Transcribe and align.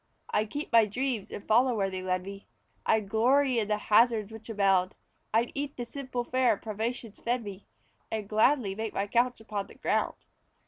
I'd 0.31 0.49
keep 0.49 0.71
my 0.73 0.85
dreams 0.87 1.29
and 1.29 1.47
follow 1.47 1.75
where 1.75 1.91
they 1.91 2.01
led 2.01 2.23
me; 2.23 2.47
I'd 2.87 3.07
glory 3.07 3.59
in 3.59 3.67
the 3.67 3.77
hazards 3.77 4.31
which 4.31 4.49
abound. 4.49 4.95
I'd 5.31 5.51
eat 5.53 5.77
the 5.77 5.85
simple 5.85 6.23
fare 6.23 6.57
privations 6.57 7.19
fed 7.19 7.43
me, 7.43 7.67
And 8.11 8.27
gladly 8.27 8.73
make 8.73 8.95
my 8.95 9.05
couch 9.05 9.39
upon 9.39 9.67
the 9.67 9.75
ground. 9.75 10.15